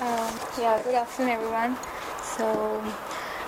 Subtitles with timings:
[0.00, 1.76] Um, yeah, good afternoon, everyone.
[2.36, 2.82] So,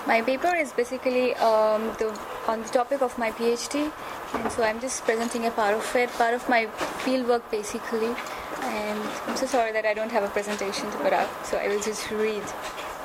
[0.07, 3.91] my paper is basically um, the, on the topic of my PhD,
[4.33, 6.67] and so I'm just presenting a part of it, part of my
[7.03, 8.15] fieldwork basically.
[8.61, 11.67] And I'm so sorry that I don't have a presentation to put up, so I
[11.67, 12.43] will just read.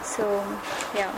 [0.03, 0.45] So,
[0.95, 1.11] yeah.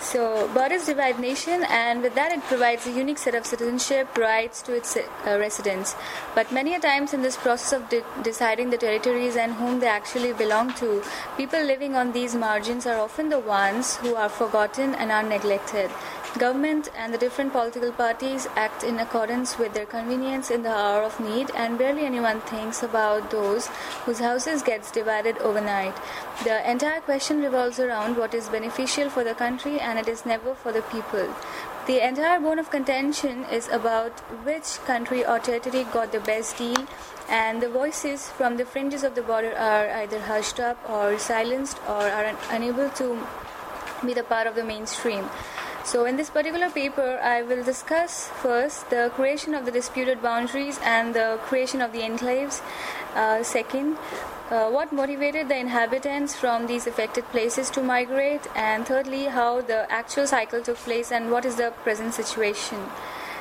[0.00, 4.62] So, borders divide nation, and with that, it provides a unique set of citizenship rights
[4.62, 5.02] to its uh,
[5.38, 5.94] residents.
[6.34, 9.88] But many a times, in this process of de- deciding the territories and whom they
[9.88, 11.02] actually belong to,
[11.36, 15.90] people living on these margins are often the ones who are forgotten and are neglected.
[16.38, 21.02] Government and the different political parties act in accordance with their convenience in the hour
[21.02, 23.66] of need, and barely anyone thinks about those
[24.04, 25.94] whose houses gets divided overnight.
[26.44, 30.54] The entire question revolves around what is beneficial for the country, and it is never
[30.54, 31.34] for the people.
[31.86, 36.86] The entire bone of contention is about which country or territory got the best deal,
[37.28, 41.78] and the voices from the fringes of the border are either hushed up or silenced
[41.88, 43.18] or are un- unable to
[44.06, 45.28] be the part of the mainstream.
[45.84, 50.78] So, in this particular paper, I will discuss first the creation of the disputed boundaries
[50.84, 52.60] and the creation of the enclaves.
[53.14, 53.96] Uh, second,
[54.50, 59.90] uh, what motivated the inhabitants from these affected places to migrate, and thirdly, how the
[59.90, 62.78] actual cycle took place and what is the present situation.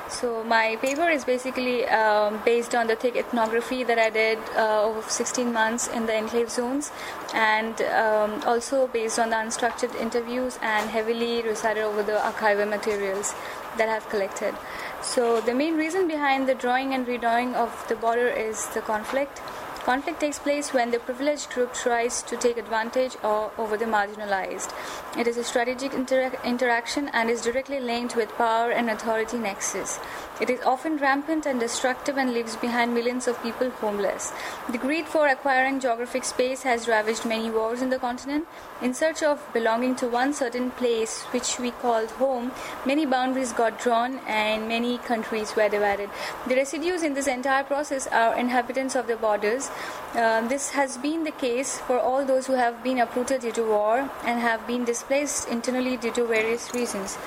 [0.10, 4.82] So my paper is basically um, based on the thick ethnography that I did uh,
[4.84, 6.92] over 16 months in the enclave zones,
[7.36, 13.36] and um, also based on the unstructured interviews and heavily recited over the archival materials
[13.78, 14.56] that I've collected.
[15.04, 19.40] So the main reason behind the drawing and redrawing of the border is the conflict.
[19.86, 24.74] Conflict takes place when the privileged group tries to take advantage or, over the marginalized.
[25.18, 30.00] It is a strategic intera- interaction and is directly linked with power and authority nexus.
[30.42, 34.32] It is often rampant and destructive and leaves behind millions of people homeless.
[34.70, 38.48] The greed for acquiring geographic space has ravaged many wars in the continent.
[38.82, 42.52] In search of belonging to one certain place, which we called home,
[42.86, 46.10] many boundaries got drawn and many countries were divided.
[46.48, 49.69] The residues in this entire process are inhabitants of the borders.
[50.16, 53.64] Uh, this has been the case for all those who have been uprooted due to
[53.64, 57.18] war and have been displaced internally due to various reasons.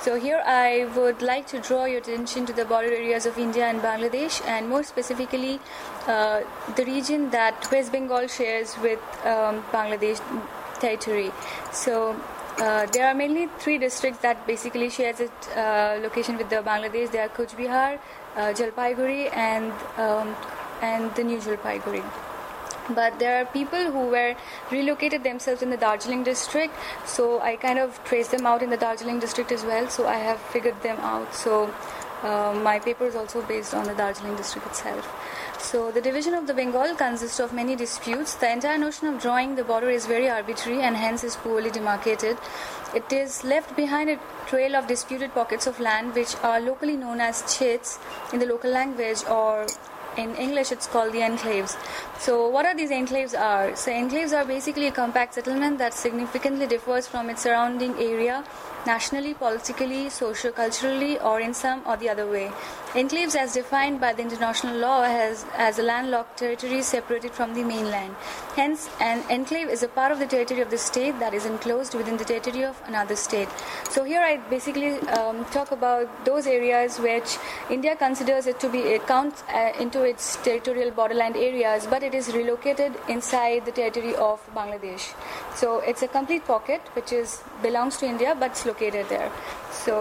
[0.00, 3.66] So here I would like to draw your attention to the border areas of India
[3.66, 5.60] and Bangladesh, and more specifically,
[6.08, 6.40] uh,
[6.74, 10.20] the region that West Bengal shares with um, Bangladesh
[10.80, 11.30] territory.
[11.72, 12.16] So.
[12.58, 17.10] Uh, there are mainly three districts that basically shares its uh, location with the Bangladesh.
[17.10, 17.98] They are Cooch Behar,
[18.36, 20.36] uh, Jalpaiguri, and um,
[20.82, 22.04] and the New Jalpaiguri.
[22.90, 24.34] But there are people who were
[24.70, 26.74] relocated themselves in the Darjeeling district
[27.06, 30.16] so I kind of traced them out in the Darjeeling district as well so I
[30.16, 31.32] have figured them out.
[31.34, 31.72] So
[32.22, 35.08] uh, my paper is also based on the Darjeeling district itself.
[35.60, 38.34] So the division of the Bengal consists of many disputes.
[38.34, 42.36] The entire notion of drawing the border is very arbitrary and hence is poorly demarcated.
[42.94, 47.20] It is left behind a trail of disputed pockets of land which are locally known
[47.20, 47.98] as chits
[48.32, 49.66] in the local language or
[50.16, 51.76] in English it's called the enclaves.
[52.18, 53.74] So what are these enclaves are?
[53.76, 58.44] So enclaves are basically a compact settlement that significantly differs from its surrounding area
[58.86, 62.50] nationally, politically, socio-culturally or in some or the other way.
[62.94, 67.64] Enclaves as defined by the international law has as a landlocked territory separated from the
[67.64, 68.14] mainland.
[68.54, 71.94] Hence an enclave is a part of the territory of the state that is enclosed
[71.94, 73.48] within the territory of another state.
[73.88, 77.38] So here I basically um, talk about those areas which
[77.70, 82.14] India considers it to be it counts uh, into its territorial borderland areas but it
[82.14, 85.14] is relocated inside the territory of Bangladesh.
[85.54, 89.30] So it's a complete pocket which is belongs to India but it's located there.
[89.70, 89.94] So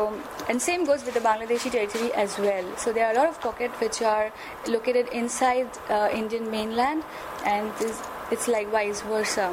[0.49, 2.65] and same goes with the Bangladeshi territory as well.
[2.77, 4.31] So there are a lot of pockets which are
[4.67, 7.03] located inside uh, Indian mainland
[7.45, 9.47] and this, it's like vice versa.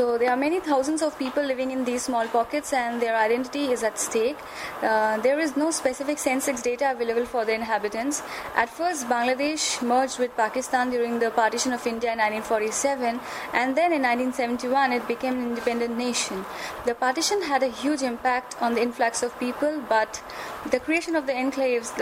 [0.00, 3.64] So there are many thousands of people living in these small pockets, and their identity
[3.70, 4.38] is at stake.
[4.82, 8.22] Uh, there is no specific census data available for the inhabitants.
[8.56, 13.20] At first, Bangladesh merged with Pakistan during the partition of India in 1947,
[13.52, 16.46] and then in 1971 it became an independent nation.
[16.86, 20.22] The partition had a huge impact on the influx of people, but
[20.70, 21.94] the creation of the enclaves,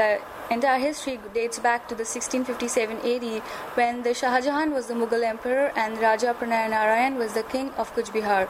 [0.48, 3.42] the entire history dates back to the 1657 AD
[3.74, 7.92] when the Shah Jahan was the Mughal emperor and Raja Pranay was the king of
[7.94, 8.48] Cooch Behar.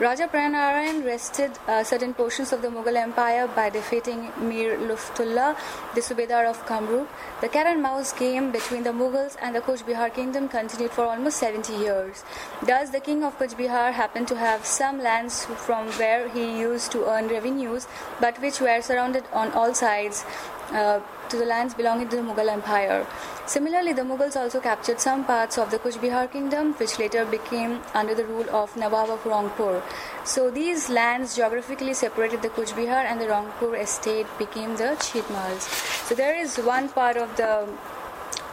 [0.00, 5.56] Raja Pranay wrested uh, certain portions of the Mughal Empire by defeating Mir Luftullah,
[5.94, 7.06] the Subedar of Kamrup.
[7.40, 11.04] The cat and mouse game between the Mughals and the Cooch Behar kingdom continued for
[11.04, 12.24] almost 70 years.
[12.62, 16.92] Thus, the king of Cooch Behar happened to have some lands from where he used
[16.92, 17.86] to earn revenues,
[18.20, 20.24] but which were surrounded on all sides
[20.72, 23.06] uh, to the lands belonging to the Mughal Empire.
[23.46, 27.80] Similarly, the Mughals also captured some parts of the Kuch Bihar kingdom, which later became
[27.94, 29.82] under the rule of Nawab of Rangpur.
[30.24, 35.68] So these lands geographically separated the Kuch Bihar and the Rangpur estate became the Chitmals.
[36.08, 37.68] So there is one part of the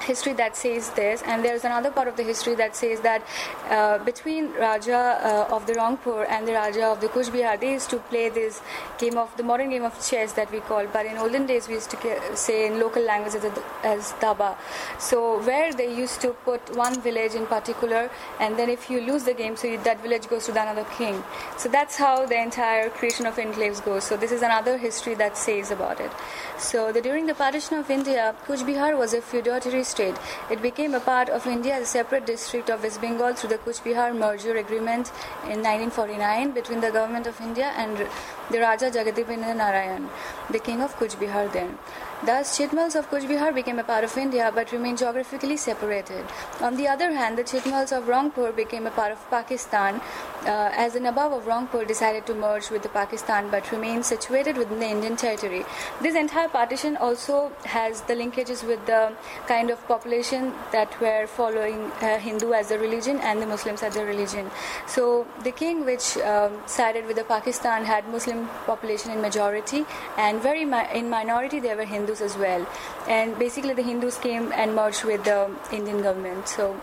[0.04, 3.22] history that says this, and there's another part of the history that says that
[3.70, 7.72] uh, between Raja uh, of the Rangpur and the Raja of the Kuch Bihar, they
[7.74, 8.62] used to play this
[8.98, 11.76] game of the modern game of chess that we call, but in olden days we
[11.76, 13.46] used to say in local language as,
[13.84, 14.56] as daba.
[15.00, 18.10] So where they used to put one village in particular,
[18.40, 20.86] and then if you lose the game, so you, that village goes to the another
[20.98, 21.24] king.
[21.58, 24.04] So that's how the entire creation of enclaves goes.
[24.04, 26.12] So this is another history that says about it.
[26.58, 30.22] So the, during the partition of India, Kuch Bihar was a feudatory state.
[30.50, 33.60] It became a part of India as a separate district of West Bengal through the
[33.66, 35.12] Kuch Bihar merger agreement
[35.56, 38.07] in 1949 between the government of India and
[38.51, 40.10] the Raja Jagadipendra Narayan,
[40.57, 41.78] the king of Kuch Bihar then.
[42.25, 46.24] Thus, Chitmals of Kuch Bihar became a part of India but remained geographically separated.
[46.62, 50.00] On the other hand, the Chitmals of Rangpur became a part of Pakistan
[50.46, 54.56] uh, as the Nawab of Rangpur decided to merge with the Pakistan but remained situated
[54.56, 55.66] within the Indian territory.
[56.02, 59.12] This entire partition also has the linkages with the
[59.48, 63.98] kind of population that were following uh, Hindu as a religion and the Muslims as
[63.98, 64.50] a religion.
[64.88, 69.86] So the king which um, sided with the Pakistan had Muslim population in majority
[70.18, 72.65] and very mi- in minority there were Hindus Hindus as well.
[73.07, 76.48] And basically, the Hindus came and merged with the Indian government.
[76.48, 76.80] So,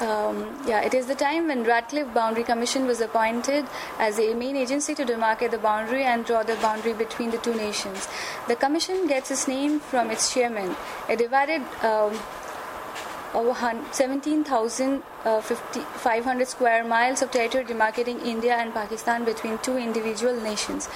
[0.00, 3.66] um, yeah, it is the time when Radcliffe Boundary Commission was appointed
[3.98, 7.54] as a main agency to demarcate the boundary and draw the boundary between the two
[7.54, 8.08] nations.
[8.48, 10.76] The commission gets its name from its chairman.
[11.08, 12.18] It divided um,
[13.34, 20.88] 17,500 uh, square miles of territory demarcating India and Pakistan between two individual nations.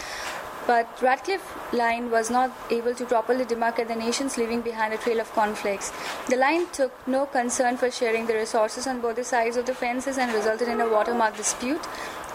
[0.68, 5.18] But Radcliffe Line was not able to properly demarcate the nations, leaving behind a trail
[5.18, 5.92] of conflicts.
[6.28, 9.74] The line took no concern for sharing the resources on both the sides of the
[9.74, 11.80] fences and resulted in a watermark dispute.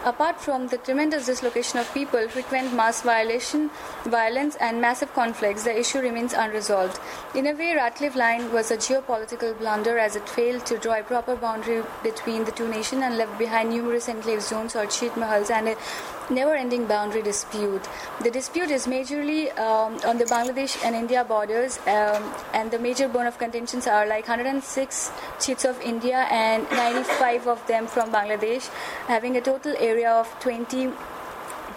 [0.05, 3.69] Apart from the tremendous dislocation of people, frequent mass violation,
[4.03, 6.99] violence, and massive conflicts, the issue remains unresolved.
[7.33, 11.03] In a way, Radcliffe Line was a geopolitical blunder as it failed to draw a
[11.03, 15.49] proper boundary between the two nations and left behind numerous enclave zones or chit mahals
[15.49, 15.77] and a
[16.29, 17.81] never ending boundary dispute.
[18.23, 23.07] The dispute is majorly um, on the Bangladesh and India borders, um, and the major
[23.07, 28.67] bone of contentions are like 106 chits of India and 95 of them from Bangladesh,
[29.07, 30.91] having a total area of 20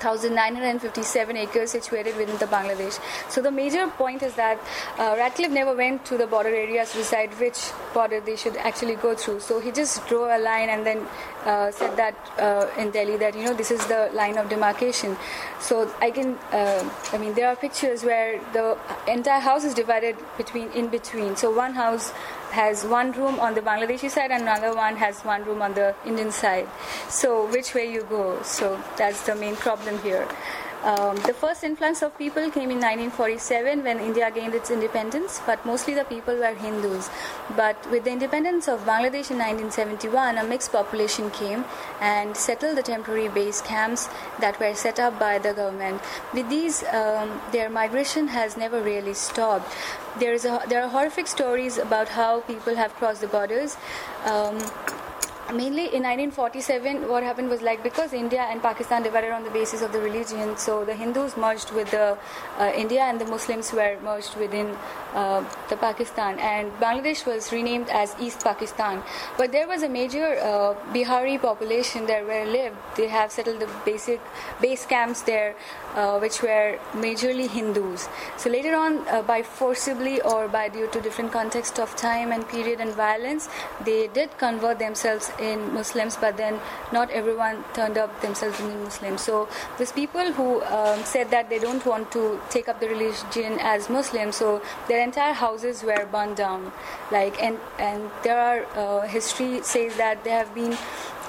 [0.02, 3.00] 1,957 acres situated within the Bangladesh.
[3.30, 4.58] So the major point is that
[4.98, 8.96] uh, Radcliffe never went to the border areas to decide which border they should actually
[8.96, 9.40] go through.
[9.40, 11.06] So he just drew a line and then
[11.44, 15.16] uh, said that uh, in Delhi that you know this is the line of demarcation.
[15.60, 18.76] So I can, uh, I mean, there are pictures where the
[19.08, 21.36] entire house is divided between in between.
[21.36, 22.12] So one house
[22.50, 25.94] has one room on the Bangladeshi side and another one has one room on the
[26.04, 26.68] Indian side.
[27.08, 28.42] So which way you go?
[28.42, 30.28] So that's the main problem here.
[30.86, 35.66] Um, the first influx of people came in 1947 when India gained its independence, but
[35.66, 37.10] mostly the people were Hindus.
[37.56, 41.64] But with the independence of Bangladesh in 1971, a mixed population came
[42.00, 46.00] and settled the temporary base camps that were set up by the government.
[46.32, 49.68] With these, um, their migration has never really stopped.
[50.20, 53.76] There, is a, there are horrific stories about how people have crossed the borders.
[54.24, 54.60] Um,
[55.54, 59.80] mainly in 1947 what happened was like because india and pakistan divided on the basis
[59.80, 62.18] of the religion so the hindus merged with the
[62.58, 64.74] uh, india and the muslims were merged within
[65.16, 66.38] uh, the pakistan.
[66.38, 69.02] And bangladesh was renamed as east pakistan.
[69.38, 72.76] But there was a major uh, bihari population there where lived.
[72.96, 74.20] They have settled the basic
[74.60, 75.54] base camps there
[75.94, 78.08] uh, which were majorly hindus.
[78.36, 82.46] So later on uh, by forcibly or by due to different context of time and
[82.48, 83.48] period and violence
[83.84, 86.60] they did convert themselves in Muslims, but then
[86.92, 89.22] not everyone turned up themselves in Muslims.
[89.22, 93.58] So these people who um, said that they don't want to take up the religion
[93.60, 96.72] as Muslims, so their entire houses were burned down.
[97.10, 100.76] Like and and there are uh, history says that there have been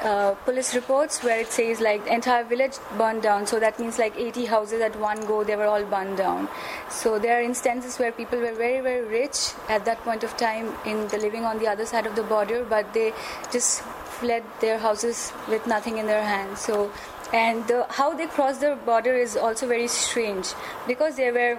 [0.04, 3.98] uh, police reports where it says like the entire village burned down so that means
[3.98, 6.48] like 80 houses at one go they were all burned down
[6.90, 10.72] so there are instances where people were very very rich at that point of time
[10.86, 13.12] in the living on the other side of the border but they
[13.52, 13.82] just
[14.20, 16.92] fled their houses with nothing in their hands so
[17.34, 20.48] and the, how they crossed the border is also very strange
[20.88, 21.58] because there were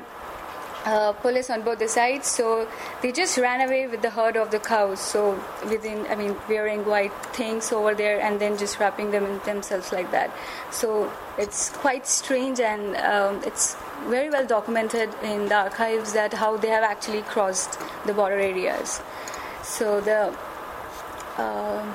[0.84, 2.26] uh, police on both the sides.
[2.26, 2.66] So
[3.02, 5.00] they just ran away with the herd of the cows.
[5.00, 5.38] So
[5.68, 9.92] within, I mean, wearing white things over there and then just wrapping them in themselves
[9.92, 10.30] like that.
[10.70, 16.56] So it's quite strange and um, it's very well documented in the archives that how
[16.56, 19.02] they have actually crossed the border areas.
[19.62, 20.34] So the
[21.36, 21.94] uh,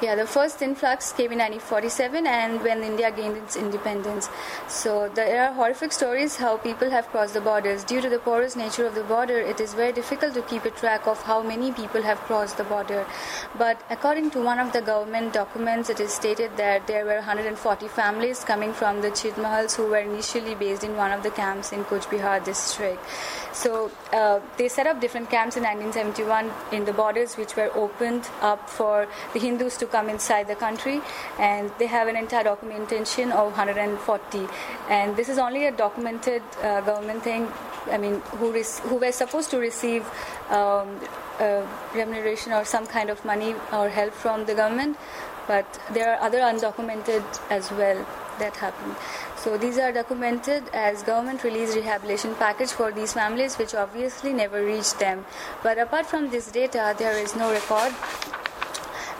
[0.00, 4.28] yeah, the first influx came in 1947 and when India gained its independence.
[4.68, 7.82] So there are horrific stories how people have crossed the borders.
[7.82, 10.70] Due to the porous nature of the border, it is very difficult to keep a
[10.70, 13.06] track of how many people have crossed the border.
[13.56, 17.88] But according to one of the government documents, it is stated that there were 140
[17.88, 21.82] families coming from the Chitmahals who were initially based in one of the camps in
[21.84, 23.02] Cooch Behar district.
[23.52, 28.28] So uh, they set up different camps in 1971 in the borders, which were opened
[28.40, 31.00] up for the Hindus to come inside the country,
[31.38, 34.46] and they have an entire documentation of 140.
[34.88, 37.48] And this is only a documented uh, government thing.
[37.90, 40.04] I mean, who res- who were supposed to receive
[40.50, 41.00] um,
[41.40, 44.96] uh, remuneration or some kind of money or help from the government,
[45.46, 48.06] but there are other undocumented as well
[48.38, 48.96] that happened.
[49.36, 54.64] So these are documented as government release rehabilitation package for these families which obviously never
[54.64, 55.24] reached them.
[55.62, 57.94] But apart from this data, there is no record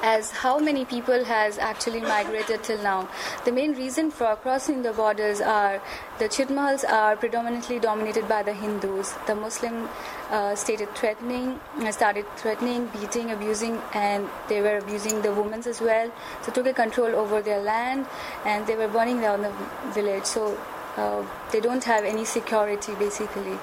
[0.02, 3.08] as how many people has actually migrated till now.
[3.44, 5.80] The main reason for crossing the borders are
[6.18, 9.14] the Chitmahals are predominantly dominated by the Hindus.
[9.26, 9.88] The Muslim
[10.30, 15.80] uh, stated threatening, uh, started threatening, beating, abusing, and they were abusing the women as
[15.80, 16.10] well.
[16.42, 18.06] So took a control over their land,
[18.44, 19.52] and they were burning down the
[19.92, 20.24] village.
[20.24, 20.58] So
[20.96, 23.58] uh, they don't have any security basically.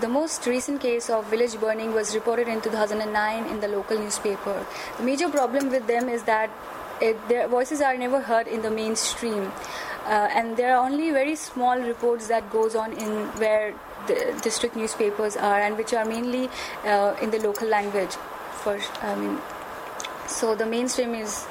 [0.00, 4.66] The most recent case of village burning was reported in 2009 in the local newspaper.
[4.98, 6.50] The major problem with them is that
[7.00, 9.52] it, their voices are never heard in the mainstream.
[10.04, 13.10] Uh, and there are only very small reports that goes on in
[13.40, 13.74] where
[14.06, 16.48] the district newspapers are and which are mainly
[16.84, 18.14] uh, in the local language
[18.62, 19.38] for I mean
[20.26, 21.46] so the mainstream is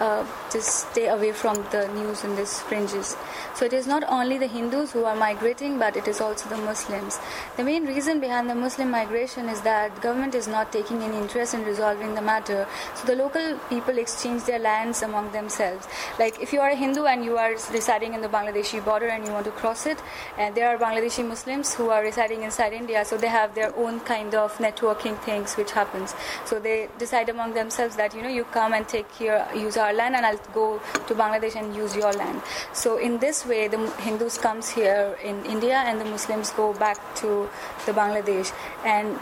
[0.00, 3.16] uh, just stay away from the news in these fringes.
[3.54, 6.56] So it is not only the Hindus who are migrating, but it is also the
[6.58, 7.18] Muslims.
[7.56, 11.54] The main reason behind the Muslim migration is that government is not taking any interest
[11.54, 12.66] in resolving the matter.
[12.94, 15.86] So the local people exchange their lands among themselves.
[16.18, 19.24] Like if you are a Hindu and you are residing in the Bangladeshi border and
[19.26, 19.98] you want to cross it,
[20.36, 24.00] and there are Bangladeshi Muslims who are residing inside India, so they have their own
[24.00, 26.14] kind of networking things which happens.
[26.44, 29.85] So they decide among themselves that you know you come and take here use our
[29.86, 32.42] our land and I'll go to Bangladesh and use your land.
[32.72, 36.98] So in this way, the Hindus comes here in India and the Muslims go back
[37.22, 37.48] to
[37.86, 38.52] the Bangladesh
[38.84, 39.18] and.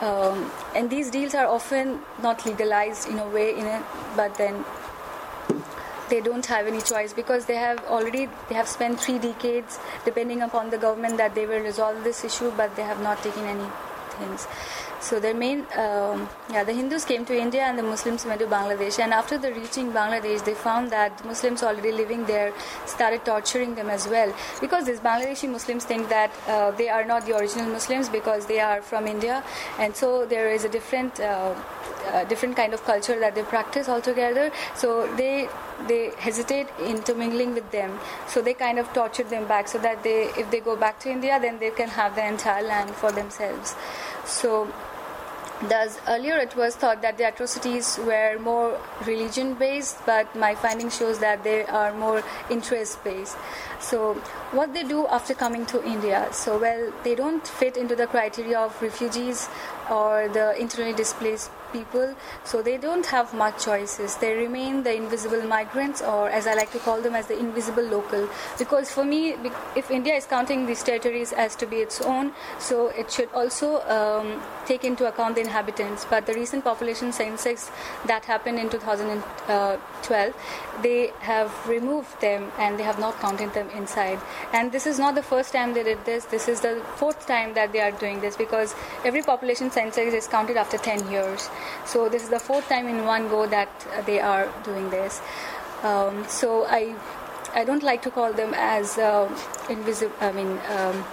[0.00, 3.84] Um, and these deals are often not legalized in a way, in a,
[4.14, 4.64] but then
[6.08, 10.42] they don't have any choice because they have already they have spent three decades depending
[10.42, 13.68] upon the government that they will resolve this issue, but they have not taken any
[14.18, 14.46] things.
[15.00, 18.46] So their main, um, yeah, the Hindus came to India and the Muslims went to
[18.46, 18.98] Bangladesh.
[18.98, 22.52] And after the reaching Bangladesh, they found that Muslims already living there
[22.86, 24.34] started torturing them as well.
[24.60, 28.60] Because these Bangladeshi Muslims think that uh, they are not the original Muslims because they
[28.60, 29.42] are from India,
[29.78, 31.54] and so there is a different, uh,
[32.12, 34.50] uh, different kind of culture that they practice altogether.
[34.74, 35.48] So they
[35.86, 37.98] they hesitate intermingling with them.
[38.26, 41.10] So they kind of torture them back so that they, if they go back to
[41.10, 43.76] India, then they can have the entire land for themselves.
[44.24, 44.66] So
[45.66, 50.88] Thus, earlier it was thought that the atrocities were more religion based, but my finding
[50.88, 53.36] shows that they are more interest based.
[53.80, 54.14] So,
[54.52, 56.28] what they do after coming to India?
[56.30, 59.48] So, well, they don't fit into the criteria of refugees
[59.90, 64.16] or the internally displaced people, so they don't have much choices.
[64.16, 67.82] They remain the invisible migrants, or as I like to call them, as the invisible
[67.82, 68.28] local.
[68.58, 69.36] Because for me,
[69.76, 73.80] if India is counting these territories as to be its own, so it should also
[73.82, 76.06] um, take into account the inhabitants.
[76.08, 77.70] But the recent population census
[78.06, 80.34] that happened in 2012,
[80.82, 84.20] they have removed them and they have not counted them inside.
[84.52, 86.24] And this is not the first time they did this.
[86.26, 90.26] This is the fourth time that they are doing this because every population census is
[90.26, 91.50] counted after 10 years.
[91.84, 95.20] So this is the fourth time in one go that they are doing this.
[95.82, 96.94] Um, so I,
[97.54, 99.28] I don't like to call them as uh,
[99.68, 100.14] invisible.
[100.20, 100.58] I mean.
[100.76, 101.04] Um,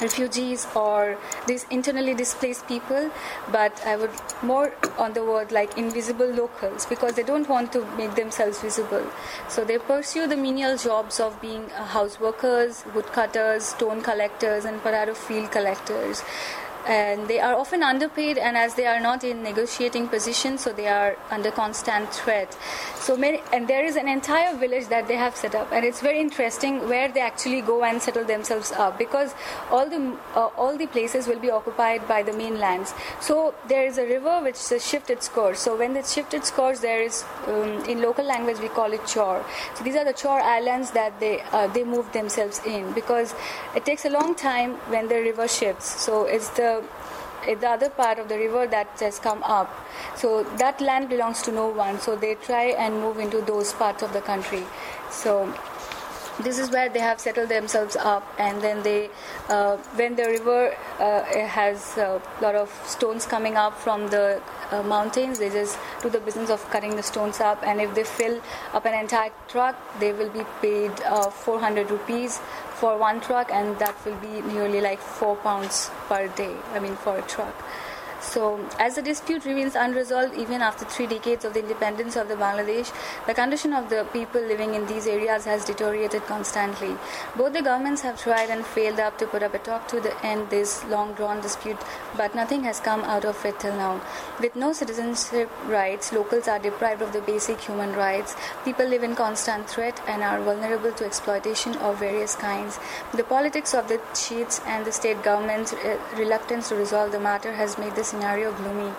[0.00, 3.10] refugees or these internally displaced people,
[3.50, 4.10] but I would
[4.42, 9.06] more on the word like invisible locals because they don't want to make themselves visible.
[9.48, 15.14] So they pursue the menial jobs of being house workers, woodcutters, stone collectors, and potato
[15.14, 16.22] field collectors
[16.86, 20.88] and they are often underpaid and as they are not in negotiating position so they
[20.88, 22.56] are under constant threat.
[22.96, 26.00] So many and there is an entire village that they have set up and it's
[26.00, 29.34] very interesting where they actually go and settle themselves up because
[29.70, 32.94] all the uh, all the places will be occupied by the mainlands.
[33.20, 35.60] So there is a river which shifts its course.
[35.60, 39.06] So when it shifts its course there is um, in local language we call it
[39.06, 39.44] chor.
[39.74, 43.34] So these are the chor islands that they uh, they move themselves in because
[43.76, 46.02] it takes a long time when the river shifts.
[46.04, 46.71] So it's the
[47.44, 49.68] the other part of the river that has come up.
[50.16, 51.98] So that land belongs to no one.
[51.98, 54.64] So they try and move into those parts of the country.
[55.10, 55.52] So
[56.42, 59.10] this is where they have settled themselves up and then they
[59.48, 64.82] uh, when the river uh, has a lot of stones coming up from the uh,
[64.82, 68.40] mountains they just do the business of cutting the stones up and if they fill
[68.72, 72.40] up an entire truck they will be paid uh, 400 rupees
[72.74, 76.96] for one truck and that will be nearly like 4 pounds per day i mean
[76.96, 77.54] for a truck
[78.22, 82.34] so, as the dispute remains unresolved even after three decades of the independence of the
[82.34, 82.92] Bangladesh,
[83.26, 86.96] the condition of the people living in these areas has deteriorated constantly.
[87.36, 90.14] Both the governments have tried and failed up to put up a talk to the
[90.24, 91.78] end this long-drawn dispute,
[92.16, 94.00] but nothing has come out of it till now.
[94.40, 98.36] With no citizenship rights, locals are deprived of the basic human rights.
[98.64, 102.78] People live in constant threat and are vulnerable to exploitation of various kinds.
[103.14, 107.52] The politics of the chiefs and the state government's uh, reluctance to resolve the matter
[107.52, 108.92] has made this scenario gloomy.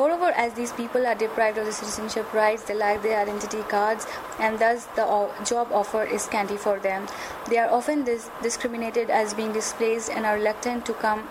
[0.00, 4.06] Moreover, as these people are deprived of the citizenship rights, they lack their identity cards,
[4.38, 5.06] and thus the
[5.52, 7.08] job offer is scanty for them.
[7.48, 11.26] They are often dis- discriminated as being displaced and are reluctant to come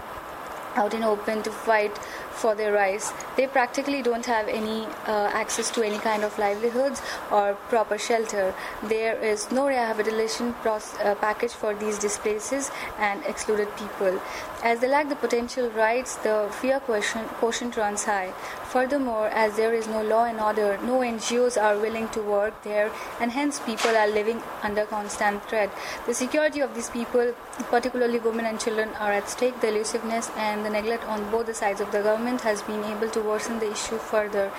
[0.75, 1.97] out in open to fight
[2.31, 3.13] for their rights.
[3.37, 8.53] They practically don't have any uh, access to any kind of livelihoods or proper shelter.
[8.81, 14.19] There is no rehabilitation process, uh, package for these displaced and excluded people.
[14.63, 18.31] As they lack the potential rights, the fear quotient, quotient runs high.
[18.73, 22.89] Furthermore, as there is no law and order, no NGOs are willing to work there,
[23.19, 25.69] and hence people are living under constant threat.
[26.05, 27.33] The security of these people,
[27.71, 29.59] particularly women and children, are at stake.
[29.59, 33.09] The elusiveness and the neglect on both the sides of the government has been able
[33.09, 34.49] to worsen the issue further.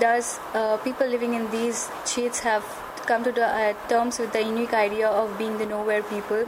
[0.00, 2.64] Thus, uh, people living in these states have
[3.04, 6.46] come to the, uh, terms with the unique idea of being the nowhere people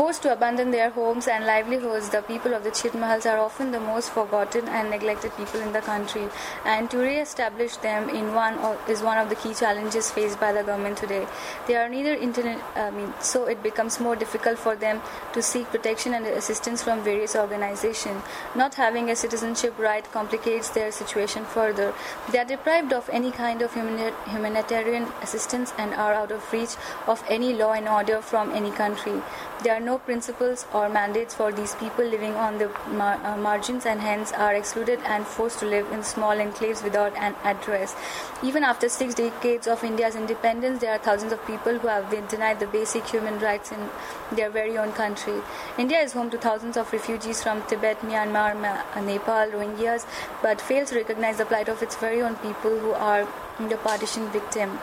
[0.00, 3.78] Forced to abandon their homes and livelihoods, the people of the Chitmahals are often the
[3.78, 6.26] most forgotten and neglected people in the country,
[6.64, 8.54] and to re-establish them in one
[8.88, 11.26] is one of the key challenges faced by the government today.
[11.66, 15.02] They are neither internet, I mean, so it becomes more difficult for them
[15.34, 18.22] to seek protection and assistance from various organizations.
[18.54, 21.92] Not having a citizenship right complicates their situation further.
[22.32, 27.22] They are deprived of any kind of humanitarian assistance and are out of reach of
[27.28, 29.20] any law and order from any country.
[29.62, 33.86] There are no principles or mandates for these people living on the mar- uh, margins
[33.86, 37.94] and hence are excluded and forced to live in small enclaves without an address.
[38.42, 42.26] Even after six decades of India's independence, there are thousands of people who have been
[42.26, 43.88] denied the basic human rights in
[44.32, 45.40] their very own country.
[45.78, 50.06] India is home to thousands of refugees from Tibet, Myanmar, uh, Nepal, Rohingyas,
[50.42, 53.28] but fails to recognize the plight of its very own people who are
[53.68, 54.78] the partition victim.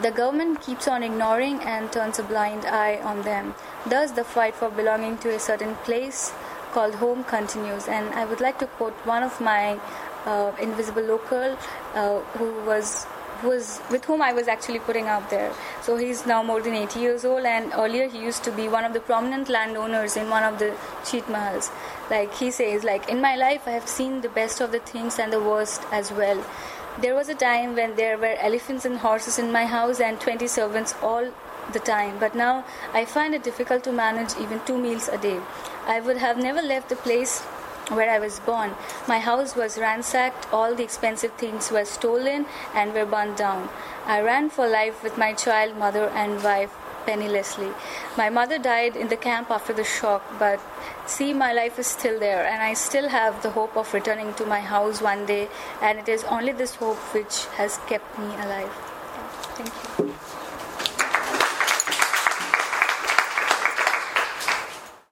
[0.00, 3.54] The government keeps on ignoring and turns a blind eye on them.
[3.86, 6.32] Thus, the fight for belonging to a certain place
[6.72, 7.88] called home continues.
[7.88, 9.78] And I would like to quote one of my
[10.26, 11.56] uh, invisible local
[11.94, 13.06] uh, who was
[13.42, 15.52] was with whom I was actually putting out there.
[15.82, 18.84] So he's now more than 80 years old, and earlier he used to be one
[18.84, 21.70] of the prominent landowners in one of the chit mahals.
[22.10, 25.18] Like he says, like in my life, I have seen the best of the things
[25.18, 26.44] and the worst as well.
[27.00, 30.46] There was a time when there were elephants and horses in my house and 20
[30.46, 31.32] servants all
[31.72, 35.40] the time, but now I find it difficult to manage even two meals a day.
[35.86, 37.40] I would have never left the place
[37.88, 38.74] where I was born.
[39.08, 43.70] My house was ransacked, all the expensive things were stolen and were burned down.
[44.06, 46.76] I ran for life with my child, mother, and wife
[47.10, 47.70] pennilessly.
[48.16, 50.60] My mother died in the camp after the shock, but
[51.06, 54.46] see, my life is still there, and I still have the hope of returning to
[54.46, 55.48] my house one day,
[55.82, 58.72] and it is only this hope which has kept me alive.
[59.58, 60.09] Thank you.